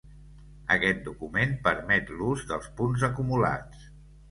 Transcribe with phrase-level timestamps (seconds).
[0.75, 3.89] Aquest document permet l'ús dels punts acumulats.